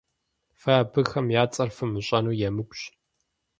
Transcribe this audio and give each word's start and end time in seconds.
Фэ 0.61 0.71
абыхэм 0.81 1.27
я 1.41 1.43
цӀэр 1.53 1.69
фымыщӀэну 1.75 2.37
емыкӀущ. 2.47 2.81